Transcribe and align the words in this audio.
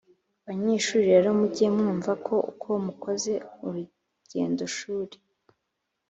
banyeshuri 0.45 1.03
rero 1.11 1.27
muge 1.39 1.65
mwumva 1.75 2.11
ko 2.25 2.35
uko 2.51 2.69
mukoze 2.85 3.33
urugendoshuri, 3.65 5.15